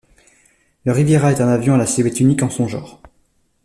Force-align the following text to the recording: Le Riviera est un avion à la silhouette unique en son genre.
Le 0.83 0.93
Riviera 0.93 1.31
est 1.31 1.41
un 1.41 1.47
avion 1.47 1.75
à 1.75 1.77
la 1.77 1.85
silhouette 1.85 2.19
unique 2.19 2.41
en 2.41 2.49
son 2.49 2.67
genre. 2.67 3.03